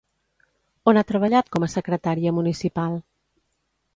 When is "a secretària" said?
1.67-2.33